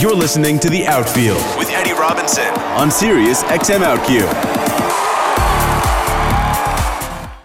[0.00, 2.48] You're listening to The Outfield with Eddie Robinson
[2.78, 4.22] on Sirius XM OutQ.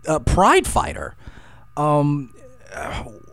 [0.07, 1.15] uh, Pride Fighter.
[1.75, 2.31] Um,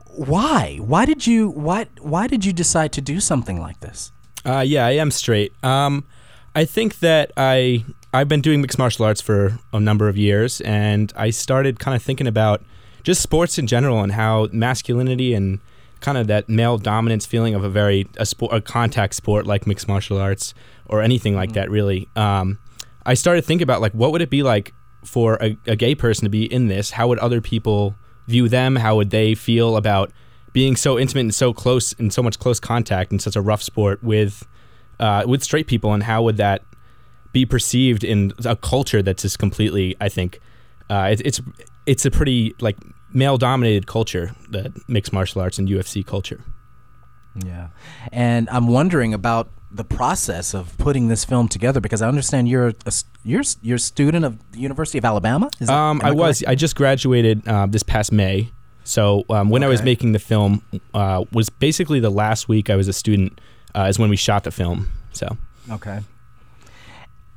[0.06, 0.78] why?
[0.80, 4.10] Why did you why why did you decide to do something like this?
[4.46, 5.52] Uh, yeah, I am straight.
[5.62, 6.04] Um,
[6.54, 7.84] I think that I
[8.14, 11.94] I've been doing mixed martial arts for a number of years, and I started kind
[11.94, 12.62] of thinking about
[13.02, 15.58] just sports in general and how masculinity and
[16.00, 19.66] kind of that male dominance feeling of a very a sport a contact sport like
[19.66, 20.54] mixed martial arts
[20.86, 22.08] or anything like that really.
[22.16, 22.58] Um,
[23.06, 24.74] I started thinking about like what would it be like
[25.04, 26.90] for a, a gay person to be in this?
[26.90, 27.94] How would other people
[28.26, 28.76] view them?
[28.76, 30.10] How would they feel about
[30.52, 33.62] being so intimate and so close and so much close contact in such a rough
[33.62, 34.46] sport with
[34.98, 35.92] uh, with straight people?
[35.92, 36.62] And how would that
[37.32, 39.96] be perceived in a culture that's just completely?
[40.00, 40.40] I think
[40.88, 41.40] uh, it, it's
[41.86, 42.76] it's a pretty like
[43.12, 46.40] male dominated culture, that mixed martial arts and UFC culture.
[47.44, 47.68] Yeah,
[48.12, 52.68] and I'm wondering about the process of putting this film together because I understand you're
[52.68, 52.74] a,
[53.22, 55.48] you're you're a student of the University of Alabama.
[55.60, 56.42] Is that- Um, am I was.
[56.46, 58.50] I just graduated uh, this past May.
[58.82, 60.62] So um, when I was making the film,
[60.94, 63.40] uh, was basically the last week I was a student.
[63.72, 64.90] Uh, is when we shot the film.
[65.12, 65.36] So
[65.70, 66.00] Okay.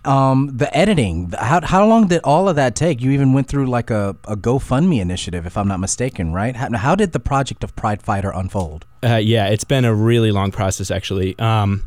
[0.05, 1.31] Um, the editing.
[1.37, 3.01] How how long did all of that take?
[3.01, 6.55] You even went through like a, a GoFundMe initiative, if I'm not mistaken, right?
[6.55, 8.85] How, how did the project of Pride Fighter unfold?
[9.03, 11.37] uh, yeah, it's been a really long process actually.
[11.39, 11.83] Um,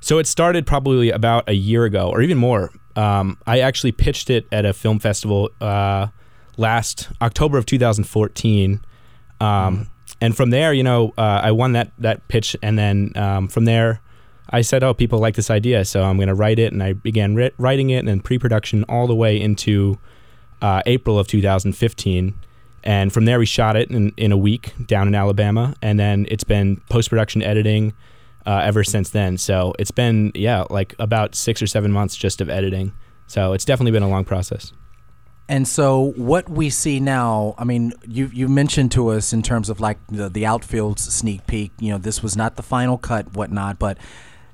[0.00, 2.70] so it started probably about a year ago, or even more.
[2.96, 6.08] Um, I actually pitched it at a film festival uh,
[6.56, 8.80] last October of 2014.
[9.40, 9.88] Um,
[10.20, 13.66] And from there, you know, uh, I won that that pitch, and then um, from
[13.66, 14.00] there,
[14.50, 16.92] I said, "Oh, people like this idea, so I'm going to write it." And I
[16.92, 19.98] began writ- writing it, and then pre-production all the way into
[20.62, 22.34] uh, April of 2015.
[22.84, 26.26] And from there, we shot it in, in a week down in Alabama, and then
[26.30, 27.92] it's been post-production editing
[28.46, 29.36] uh, ever since then.
[29.36, 32.92] So it's been yeah, like about six or seven months just of editing.
[33.26, 34.72] So it's definitely been a long process.
[35.50, 39.70] And so what we see now, I mean, you you mentioned to us in terms
[39.70, 41.72] of like the the outfield sneak peek.
[41.78, 43.78] You know, this was not the final cut, whatnot.
[43.78, 43.98] But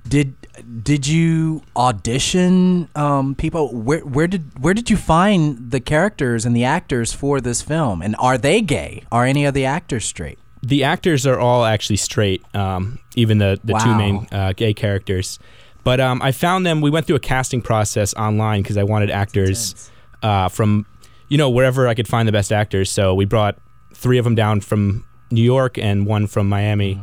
[0.06, 0.34] did
[0.82, 3.74] did you audition um, people?
[3.74, 8.02] Where where did where did you find the characters and the actors for this film?
[8.02, 9.04] And are they gay?
[9.10, 10.38] Are any of the actors straight?
[10.64, 15.38] the actors are all actually straight, um, even the, the two main uh, gay characters.
[15.84, 16.80] But um, I found them.
[16.80, 19.90] We went through a casting process online because I wanted actors
[20.22, 20.86] uh, from,
[21.28, 22.90] you know, wherever I could find the best actors.
[22.90, 23.58] So we brought
[23.92, 26.98] three of them down from New York and one from Miami,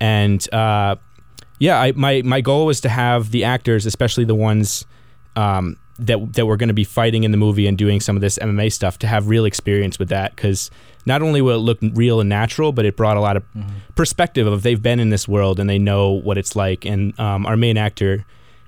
[0.00, 0.96] and uh,
[1.58, 4.86] yeah, I, my my goal was to have the actors, especially the ones
[5.36, 8.20] um, that that were going to be fighting in the movie and doing some of
[8.20, 10.36] this MMA stuff, to have real experience with that.
[10.36, 10.70] Because
[11.04, 13.44] not only will it look real and natural, but it brought a lot of
[13.96, 16.84] perspective of they've been in this world and they know what it's like.
[16.84, 18.24] And um, our main actor,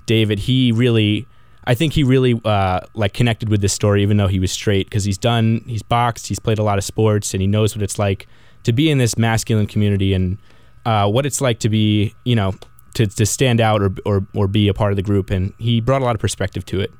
[0.07, 1.27] David, he really.
[1.62, 4.87] I think he really uh, like connected with this story, even though he was straight,
[4.87, 7.83] because he's done, he's boxed, he's played a lot of sports, and he knows what
[7.83, 8.27] it's like
[8.65, 10.39] to be in this masculine community and
[10.87, 12.55] uh, what it's like to be, you know,
[13.00, 15.31] to, to stand out or, or or be a part of the group.
[15.31, 16.93] And he brought a lot of perspective to it.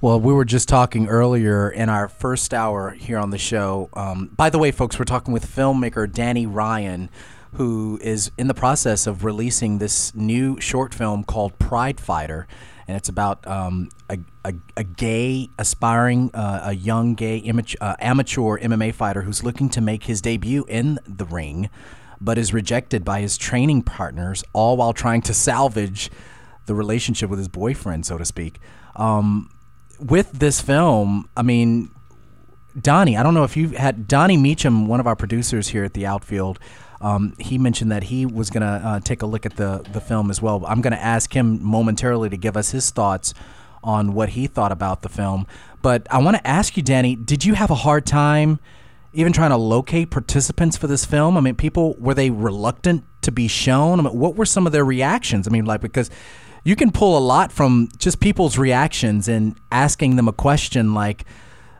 [0.00, 3.88] Well, we were just talking earlier in our first hour here on the show.
[3.94, 7.10] Um, by the way, folks, we're talking with filmmaker Danny Ryan,
[7.54, 12.46] who is in the process of releasing this new short film called Pride Fighter.
[12.86, 17.42] And it's about um, a, a, a gay, aspiring, uh, a young gay
[17.80, 21.70] uh, amateur MMA fighter who's looking to make his debut in the ring,
[22.20, 26.10] but is rejected by his training partners, all while trying to salvage
[26.66, 28.58] the relationship with his boyfriend, so to speak.
[28.96, 29.50] Um,
[30.00, 31.90] with this film, I mean,
[32.78, 35.94] Donnie, I don't know if you had Donnie Meacham, one of our producers here at
[35.94, 36.58] the Outfield.
[37.00, 40.30] Um, he mentioned that he was gonna uh, take a look at the the film
[40.30, 40.64] as well.
[40.66, 43.34] I'm gonna ask him momentarily to give us his thoughts
[43.82, 45.46] on what he thought about the film.
[45.82, 48.58] But I want to ask you, Danny, did you have a hard time
[49.18, 51.36] even trying to locate participants for this film?
[51.36, 53.98] I mean, people were they reluctant to be shown?
[53.98, 55.48] I mean, what were some of their reactions?
[55.48, 56.08] I mean, like because
[56.62, 61.24] you can pull a lot from just people's reactions and asking them a question like,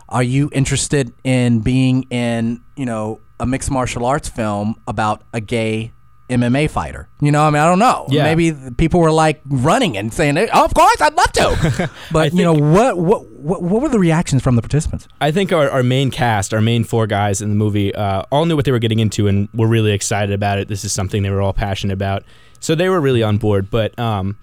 [0.09, 5.41] "Are you interested in being in you know a mixed martial arts film about a
[5.41, 5.93] gay?"
[6.29, 7.43] MMA fighter, you know.
[7.43, 8.07] I mean, I don't know.
[8.11, 8.25] Yeah.
[8.25, 12.43] Maybe people were like running and saying, "Oh, "Of course, I'd love to." But you
[12.43, 15.09] know, what, what what what were the reactions from the participants?
[15.21, 18.45] I think our, our main cast, our main four guys in the movie, uh, all
[18.47, 20.69] knew what they were getting into and were really excited about it.
[20.69, 22.25] This is something they were all passionate about,
[22.61, 23.71] so they were really on board.
[23.71, 24.37] But um,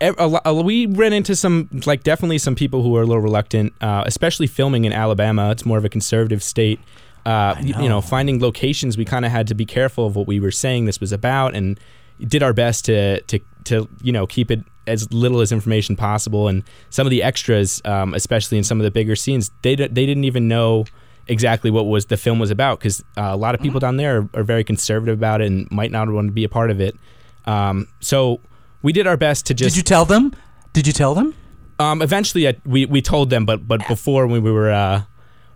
[0.00, 0.12] a
[0.44, 4.04] a- we ran into some, like definitely some people who were a little reluctant, uh,
[4.06, 5.50] especially filming in Alabama.
[5.50, 6.78] It's more of a conservative state.
[7.26, 10.26] Uh, y- You know, finding locations, we kind of had to be careful of what
[10.26, 11.78] we were saying this was about, and
[12.20, 16.48] did our best to to to you know keep it as little as information possible.
[16.48, 19.86] And some of the extras, um, especially in some of the bigger scenes, they d-
[19.88, 20.84] they didn't even know
[21.26, 24.16] exactly what was the film was about because uh, a lot of people down there
[24.20, 26.80] are, are, very conservative about it and might not want to be a part of
[26.80, 26.96] it.
[27.44, 28.40] Um, so
[28.80, 29.74] we did our best to just.
[29.74, 30.32] Did you tell them?
[30.72, 31.34] Did you tell them?
[31.78, 35.02] Um, eventually, I, we we told them, but but before when we were uh,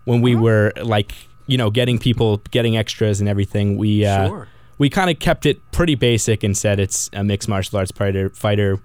[0.05, 1.15] when we were like
[1.47, 4.49] you know getting people getting extras and everything, we uh, Sure.
[4.79, 8.31] we kind of kept it pretty basic and said it's a mixed martial arts fighter
[8.31, 8.79] fighter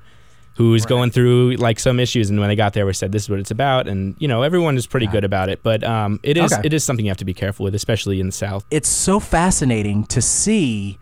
[0.56, 3.30] who's going through like some issues and when they got there we said this is
[3.30, 6.36] what it's about and you know everyone is pretty good about it but um, it
[6.36, 6.62] is Okay.
[6.65, 9.19] it is something you have to be careful with especially in the south it's so
[9.19, 10.98] fascinating to see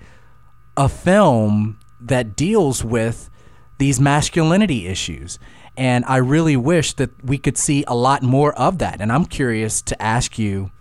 [0.76, 3.30] a film that deals with
[3.78, 5.40] these masculinity issues.
[5.78, 9.02] And I really wish that we could see a lot more of that.
[9.02, 10.72] And I'm curious to ask you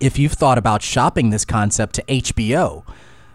[0.00, 2.84] if you've thought about shopping this concept to HBO.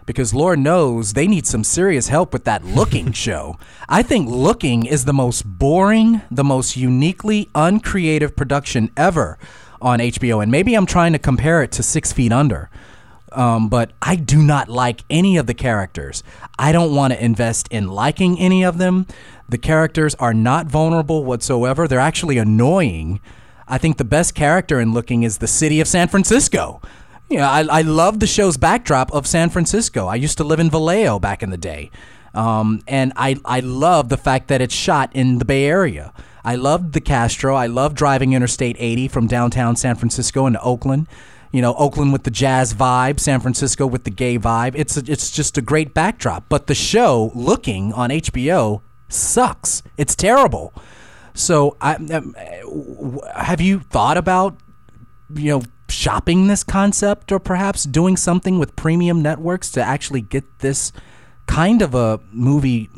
[0.06, 3.58] Because Lord knows they need some serious help with that looking show.
[3.88, 9.38] I think looking is the most boring, the most uniquely uncreative production ever
[9.80, 10.42] on HBO.
[10.42, 12.70] And maybe I'm trying to compare it to Six Feet Under
[13.32, 16.22] um, but I do not like any of the characters.
[16.58, 19.06] I don't want to invest in liking any of them.
[19.48, 21.86] The characters are not vulnerable whatsoever.
[21.86, 23.20] They're actually annoying.
[23.68, 26.80] I think the best character in Looking is the city of San Francisco.
[27.28, 30.06] You know, I, I love the show's backdrop of San Francisco.
[30.06, 31.90] I used to live in Vallejo back in the day.
[32.34, 36.12] Um, and I, I love the fact that it's shot in the Bay Area.
[36.44, 37.54] I loved the Castro.
[37.54, 41.06] I love driving Interstate 80 from downtown San Francisco into Oakland.
[41.52, 44.72] You know, Oakland with the jazz vibe, San Francisco with the gay vibe.
[44.74, 46.44] It's a, it's just a great backdrop.
[46.48, 49.82] But the show, Looking on HBO, sucks.
[49.96, 50.72] It's terrible.
[51.38, 52.34] So, I, um,
[53.34, 54.56] have you thought about
[55.34, 60.58] you know shopping this concept or perhaps doing something with premium networks to actually get
[60.58, 60.92] this
[61.46, 62.90] kind of a movie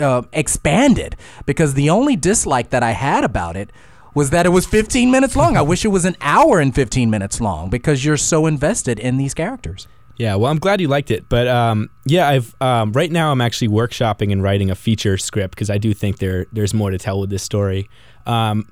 [0.00, 1.16] uh, expanded
[1.46, 3.70] because the only dislike that I had about it
[4.14, 5.56] was that it was 15 minutes long.
[5.56, 9.16] I wish it was an hour and 15 minutes long because you're so invested in
[9.16, 9.88] these characters.
[10.16, 13.40] Yeah, well, I'm glad you liked it, but um, yeah, I've um, right now I'm
[13.40, 16.98] actually workshopping and writing a feature script because I do think there there's more to
[16.98, 17.88] tell with this story.
[18.26, 18.68] Um,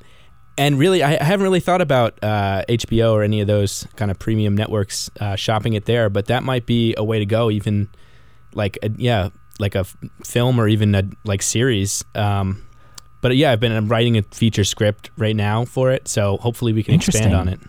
[0.57, 4.11] and really, I I haven't really thought about uh, HBO or any of those kind
[4.11, 7.51] of premium networks uh, shopping it there, but that might be a way to go.
[7.51, 7.89] Even
[8.55, 12.05] like a, yeah, like a f- film or even a like series.
[12.15, 12.63] Um,
[13.21, 16.73] but yeah, I've been I'm writing a feature script right now for it, so hopefully
[16.73, 17.61] we can expand on it.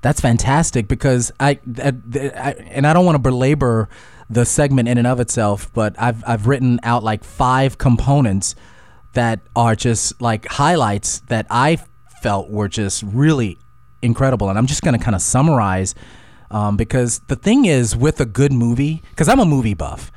[0.00, 3.88] That's fantastic because I, I, I and I don't want to belabor
[4.30, 8.54] the segment in and of itself, but I've I've written out like five components
[9.14, 11.78] that are just like highlights that I
[12.22, 13.58] felt were just really
[14.02, 15.94] incredible, and I'm just gonna kind of summarize
[16.50, 20.12] um, because the thing is with a good movie, because I'm a movie buff.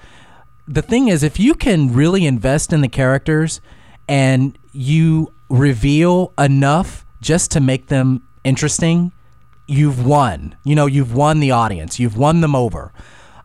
[0.67, 3.61] The thing is, if you can really invest in the characters
[4.07, 9.11] and you reveal enough just to make them interesting,
[9.71, 10.55] you've won.
[10.63, 11.99] You know, you've won the audience.
[11.99, 12.93] You've won them over.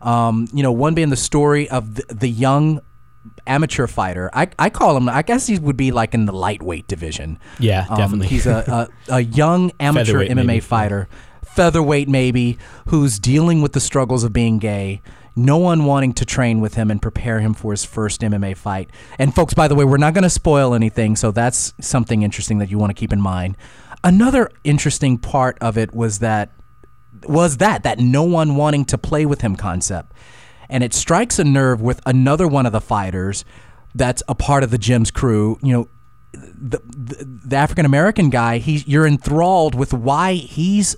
[0.01, 2.81] Um, you know, one being the story of the, the young
[3.45, 4.29] amateur fighter.
[4.33, 5.09] I, I call him.
[5.09, 7.39] I guess he would be like in the lightweight division.
[7.59, 8.27] Yeah, Um, definitely.
[8.27, 10.59] He's a, a, a young amateur MMA maybe.
[10.59, 11.07] fighter,
[11.45, 12.57] featherweight maybe,
[12.87, 15.01] who's dealing with the struggles of being gay.
[15.35, 18.89] No one wanting to train with him and prepare him for his first MMA fight.
[19.19, 22.57] And folks, by the way, we're not going to spoil anything, so that's something interesting
[22.57, 23.55] that you want to keep in mind.
[24.07, 26.51] Another interesting part of it was that
[27.27, 30.13] was that that no one wanting to play with him concept.
[30.69, 33.43] And it strikes a nerve with another one of the fighters
[33.93, 35.59] that's a part of the gym's crew.
[35.61, 35.89] You know,
[36.31, 38.59] the the, the African American guy.
[38.59, 40.95] He you're enthralled with why he's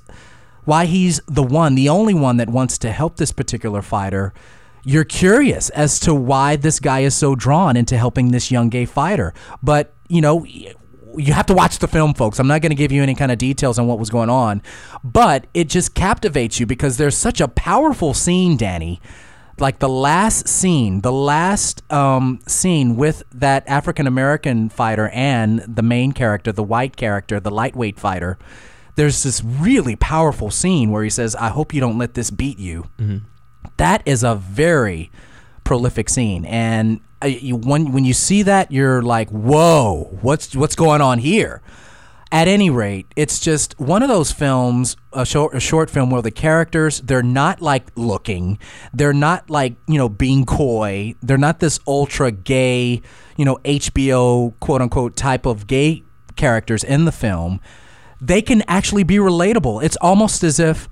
[0.66, 4.36] why he's the one, the only one that wants to help this particular fighter.
[4.84, 8.86] You're curious as to why this guy is so drawn into helping this young gay
[8.86, 9.34] fighter.
[9.64, 10.46] But, you know,
[11.20, 12.40] you have to watch the film, folks.
[12.40, 14.62] I'm not going to give you any kind of details on what was going on,
[15.04, 19.02] but it just captivates you because there's such a powerful scene, Danny.
[19.60, 25.82] Like the last scene, the last um, scene with that African American fighter and the
[25.84, 28.38] main character, the white character, the lightweight fighter.
[28.96, 32.58] There's this really powerful scene where he says, "I hope you don't let this beat
[32.58, 32.88] you."
[33.76, 35.12] That is a very
[35.70, 41.00] prolific scene, and you, when when you see that, you're like, "Whoa, what's what's going
[41.00, 41.62] on here?"
[42.32, 46.24] At any rate, it's just one of those films, a short, a short film where
[46.24, 48.58] the characters they're not like looking,
[48.96, 53.04] they're not like you know being coy, they're not this ultra gay,
[53.38, 56.04] you know HBO quote unquote type of gay
[56.36, 57.62] characters in the film.
[58.20, 59.84] They can actually be relatable.
[59.84, 60.90] It's almost as if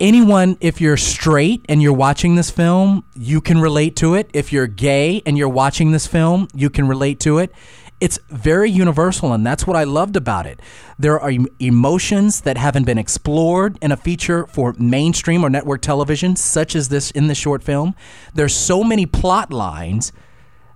[0.00, 4.30] anyone, if you're straight and you're watching this film, you can relate to it.
[4.32, 7.52] If you're gay and you're watching this film, you can relate to it.
[8.00, 10.60] It's very universal, and that's what I loved about it.
[10.98, 16.36] There are emotions that haven't been explored in a feature for mainstream or network television,
[16.36, 17.94] such as this in the short film.
[18.34, 20.12] There's so many plot lines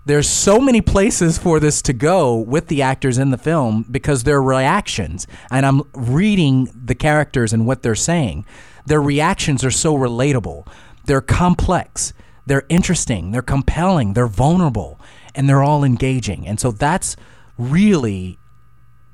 [0.09, 4.25] there's so many places for this to go with the actors in the film because
[4.25, 8.47] their reactions and i'm reading the characters and what they're saying
[8.89, 10.67] their reactions are so relatable.
[11.05, 12.13] They're complex.
[12.47, 13.31] They're interesting.
[13.31, 14.15] They're compelling.
[14.15, 15.01] They're vulnerable.
[15.35, 16.47] And they're all engaging.
[16.47, 17.17] And so that's
[17.57, 18.39] really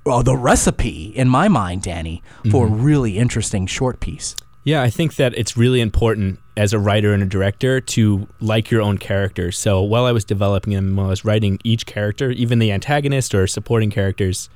[0.05, 2.83] well, the recipe in my mind danny for a mm-hmm.
[2.83, 4.37] really interesting short piece.
[4.63, 8.71] Yeah, I think that it's really important as a writer and a director to like
[8.71, 9.51] your own character.
[9.51, 13.35] So while I was developing them, while I was writing each character, even the antagonist
[13.35, 14.49] or supporting characters,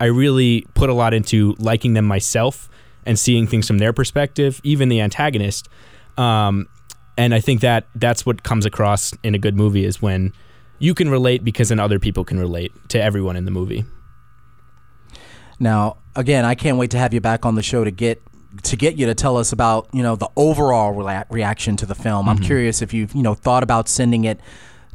[0.00, 2.68] I really put a lot into liking them myself
[3.04, 5.68] and seeing things from their perspective, even the antagonist.
[6.16, 6.68] Um,
[7.16, 10.32] and I think that that's what comes across in a good movie is when
[10.78, 13.84] you can relate because then other people can relate to everyone in the movie.
[15.58, 18.22] Now, again, I can't wait to have you back on the show to get
[18.64, 21.94] to get you to tell us about you know the overall rea- reaction to the
[21.94, 22.28] film.
[22.28, 24.40] I'm curious if you've you know thought about sending it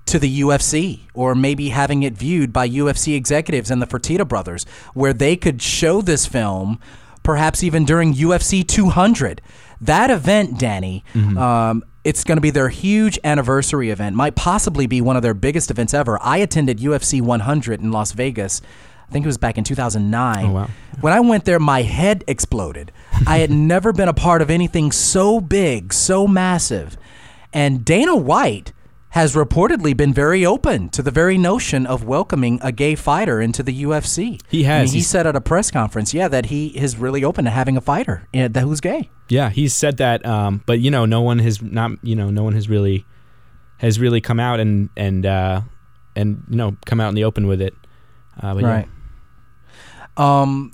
[0.08, 4.66] to the UFC or maybe having it viewed by UFC executives and the Fertitta brothers,
[4.94, 6.80] where they could show this film,
[7.28, 9.42] perhaps even during UFC 200.
[9.82, 11.04] That event, Danny.
[11.14, 14.16] Um, it's going to be their huge anniversary event.
[14.16, 16.18] Might possibly be one of their biggest events ever.
[16.22, 18.62] I attended UFC 100 in Las Vegas.
[19.06, 20.46] I think it was back in 2009.
[20.46, 20.70] Oh, wow.
[21.02, 22.94] When I went there, my head exploded.
[23.28, 26.96] I had never been a part of anything so big, so massive.
[27.52, 28.72] And Dana White
[29.10, 33.64] has reportedly been very open to the very notion of welcoming a gay fighter into
[33.64, 34.42] the UFC.
[34.50, 34.90] He I has.
[34.92, 37.78] mean, he said at a press conference, yeah, that he is really open to having
[37.78, 39.10] a fighter that who's gay.
[39.30, 42.44] Yeah, he's said that, um, but you know, no one has not, you know, no
[42.44, 43.06] one has really
[43.78, 45.62] has really come out and and uh,
[46.16, 47.74] and you know come out in the open with it.
[48.42, 48.70] Uh, but yeah.
[48.70, 48.88] Right.
[50.18, 50.74] Um,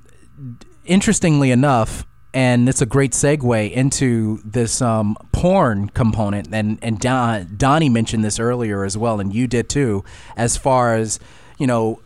[0.85, 7.55] interestingly enough, and it's a great segue into this um, porn component, and and Don,
[7.57, 10.03] Donnie mentioned this earlier as well, and you did too,
[10.35, 11.19] as far as
[11.57, 12.01] you know.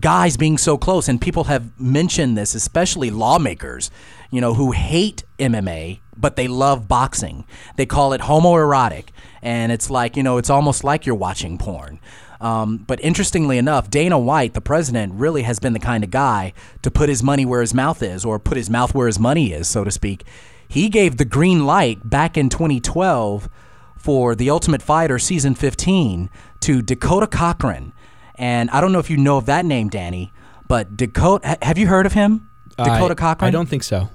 [0.00, 3.92] Guys being so close, and people have mentioned this, especially lawmakers,
[4.28, 7.44] you know, who hate MMA, but they love boxing.
[7.76, 12.00] They call it homoerotic, and it's like, you know, it's almost like you're watching porn.
[12.44, 16.52] Um, but interestingly enough, Dana White, the president, really has been the kind of guy
[16.82, 19.54] to put his money where his mouth is, or put his mouth where his money
[19.54, 20.24] is, so to speak.
[20.68, 23.48] He gave the green light back in 2012
[23.96, 26.28] for The Ultimate Fighter season 15
[26.60, 27.94] to Dakota Cochran.
[28.34, 30.30] And I don't know if you know of that name, Danny,
[30.68, 32.50] but Dakota, have you heard of him?
[32.76, 33.48] Dakota I, Cochran?
[33.48, 34.10] I don't think so.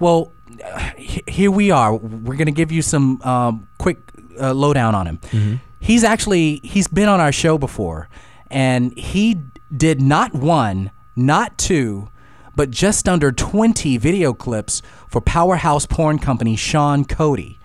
[0.00, 0.32] Well,
[0.64, 1.94] uh, here we are.
[1.94, 3.98] We're going to give you some um, quick
[4.40, 5.60] uh, lowdown on him.
[5.88, 8.10] He's actually he's been on our show before,
[8.50, 9.40] and he
[9.74, 12.10] did not one, not two,
[12.54, 17.58] but just under twenty video clips for powerhouse porn company Sean Cody,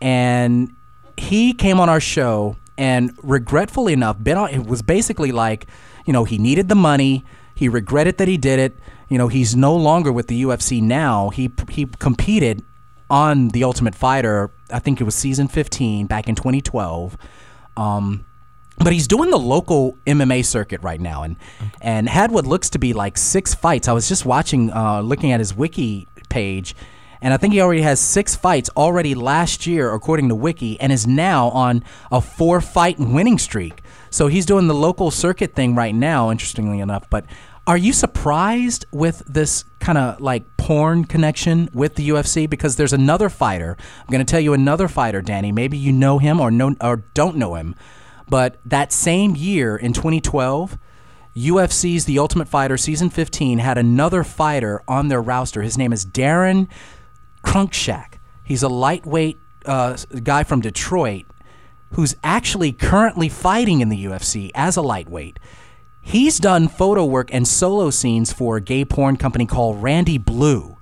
[0.00, 0.76] and
[1.16, 5.66] he came on our show and regretfully enough been on it was basically like
[6.04, 7.24] you know he needed the money.
[7.56, 8.78] He regretted that he did it.
[9.08, 11.30] You know he's no longer with the UFC now.
[11.30, 12.64] He he competed
[13.10, 17.16] on the Ultimate Fighter I think it was season 15 back in 2012
[17.76, 18.24] um
[18.78, 21.36] but he's doing the local MMA circuit right now, and
[21.80, 23.88] and had what looks to be like six fights.
[23.88, 26.76] I was just watching, uh, looking at his wiki page,
[27.22, 30.92] and I think he already has six fights already last year, according to Wiki, and
[30.92, 33.82] is now on a four fight winning streak.
[34.10, 37.08] So he's doing the local circuit thing right now, interestingly enough.
[37.10, 37.24] But
[37.66, 42.48] are you surprised with this kind of like porn connection with the UFC?
[42.48, 43.76] Because there's another fighter.
[44.00, 45.50] I'm going to tell you another fighter, Danny.
[45.50, 47.74] Maybe you know him or know or don't know him.
[48.28, 50.78] But that same year in 2012,
[51.36, 55.62] UFC's The Ultimate Fighter season 15 had another fighter on their roster.
[55.62, 56.68] His name is Daron
[57.44, 58.14] Cruickshank.
[58.42, 61.26] He's a lightweight uh, guy from Detroit
[61.92, 65.38] who's actually currently fighting in the UFC as a lightweight.
[66.08, 70.76] He's done photo work and solo scenes for a gay porn company called Randy Blue.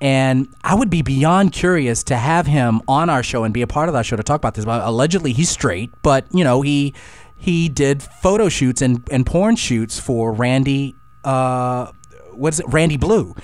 [0.00, 3.66] And I would be beyond curious to have him on our show and be a
[3.66, 4.64] part of that show to talk about this.
[4.64, 6.94] But allegedly, he's straight, but you know he
[7.36, 10.94] he did photo shoots and, and porn shoots for Randy.
[11.24, 11.90] Uh,
[12.30, 12.66] what is it?
[12.68, 13.34] Randy Blue.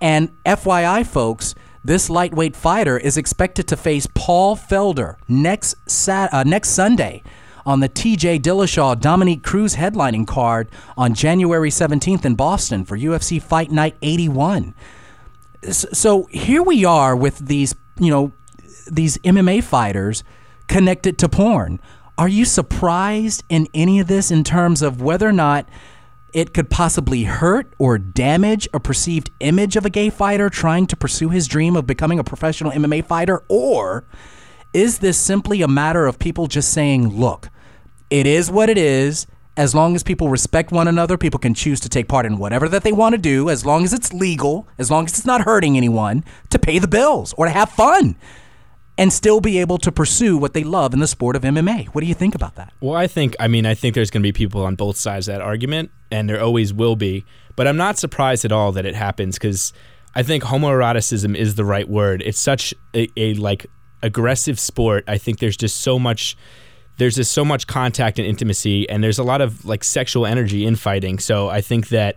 [0.00, 1.54] And FYI, folks,
[1.84, 7.22] this lightweight fighter is expected to face Paul Felder next sat- uh, next Sunday
[7.66, 13.40] on the TJ Dillashaw Dominick Cruz headlining card on January 17th in Boston for UFC
[13.40, 14.74] Fight Night 81
[15.72, 18.32] so here we are with these, you know,
[18.90, 20.24] these MMA fighters
[20.68, 21.80] connected to porn.
[22.16, 25.68] Are you surprised in any of this in terms of whether or not
[26.32, 30.96] it could possibly hurt or damage a perceived image of a gay fighter trying to
[30.96, 33.42] pursue his dream of becoming a professional MMA fighter?
[33.48, 34.04] Or
[34.74, 37.48] is this simply a matter of people just saying, look,
[38.10, 39.26] it is what it is.
[39.56, 42.68] As long as people respect one another, people can choose to take part in whatever
[42.68, 45.42] that they want to do, as long as it's legal, as long as it's not
[45.42, 48.16] hurting anyone, to pay the bills or to have fun
[48.98, 51.86] and still be able to pursue what they love in the sport of MMA.
[51.88, 52.72] What do you think about that?
[52.80, 55.28] Well, I think, I mean, I think there's going to be people on both sides
[55.28, 57.24] of that argument, and there always will be.
[57.56, 59.72] But I'm not surprised at all that it happens because
[60.14, 62.22] I think homoeroticism is the right word.
[62.22, 63.66] It's such a, a like
[64.04, 65.04] aggressive sport.
[65.08, 66.36] I think there's just so much.
[66.96, 70.64] There's just so much contact and intimacy, and there's a lot of like sexual energy
[70.64, 71.18] in fighting.
[71.18, 72.16] So I think that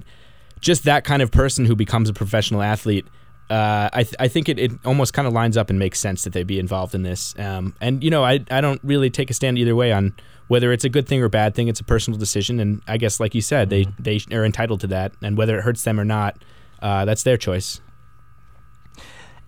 [0.59, 3.07] just that kind of person who becomes a professional athlete
[3.49, 6.23] uh, I, th- I think it, it almost kind of lines up and makes sense
[6.23, 7.37] that they be involved in this.
[7.39, 10.13] Um, and, you know, I, I don't really take a stand either way on
[10.47, 11.67] whether it's a good thing or bad thing.
[11.67, 12.59] It's a personal decision.
[12.59, 14.25] And I guess, like you said, they, mm-hmm.
[14.27, 15.13] they are entitled to that.
[15.21, 16.43] And whether it hurts them or not,
[16.81, 17.79] uh, that's their choice.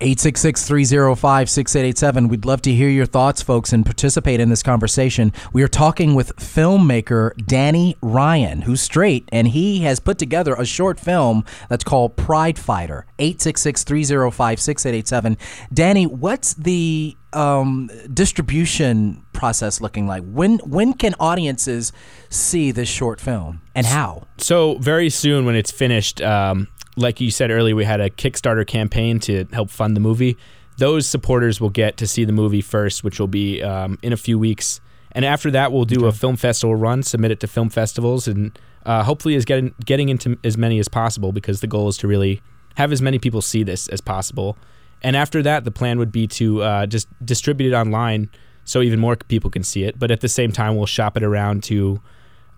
[0.02, 2.28] 866 305 6887.
[2.30, 5.34] We'd love to hear your thoughts, folks, and participate in this conversation.
[5.52, 10.66] We are talking with filmmaker Danny Ryan, who's straight, and he has put together a
[10.66, 13.06] short film that's called Pride Fighter.
[13.20, 15.38] 866 305 6887.
[15.74, 20.24] Danny, what's the um, distribution process looking like?
[20.24, 21.92] When when can audiences
[22.30, 24.28] see this short film and how?
[24.38, 28.66] So very soon when it's finished, um, like you said earlier, we had a Kickstarter
[28.66, 30.38] campaign to help fund the movie.
[30.78, 34.18] Those supporters will get to see the movie first, which will be um, in a
[34.18, 34.82] few weeks.
[35.12, 36.08] And after that, we'll do okay.
[36.08, 40.10] a film festival run, submit it to film festivals, and uh, hopefully is getting getting
[40.10, 42.42] into as many as possible because the goal is to really
[42.76, 44.58] have as many people see this as possible.
[45.02, 48.30] And after that, the plan would be to uh, just distribute it online
[48.66, 49.98] so even more people can see it.
[49.98, 52.02] But at the same time, we'll shop it around to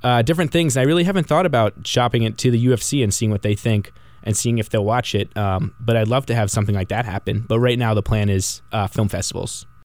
[0.04, 0.76] uh, different things.
[0.76, 3.56] And I really haven't thought about shopping it to the UFC and seeing what they
[3.56, 5.36] think and seeing if they'll watch it.
[5.36, 7.46] Um, but I'd love to have something like that happen.
[7.48, 9.66] But right now, the plan is uh, film festivals.